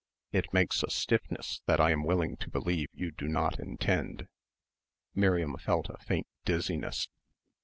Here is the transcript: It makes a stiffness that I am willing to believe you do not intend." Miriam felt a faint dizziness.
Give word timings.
It 0.31 0.51
makes 0.51 0.81
a 0.81 0.89
stiffness 0.89 1.61
that 1.67 1.79
I 1.79 1.91
am 1.91 2.03
willing 2.03 2.35
to 2.37 2.49
believe 2.49 2.87
you 2.91 3.11
do 3.11 3.27
not 3.27 3.59
intend." 3.59 4.27
Miriam 5.13 5.55
felt 5.59 5.89
a 5.89 5.97
faint 6.03 6.25
dizziness. 6.43 7.07